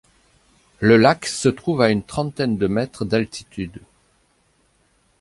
Le 0.79 0.97
lac 0.97 1.27
se 1.27 1.47
trouve 1.47 1.79
à 1.79 1.91
une 1.91 2.01
trentaine 2.03 2.57
de 2.57 2.65
mètres 2.65 3.05
d'altitude. 3.05 3.81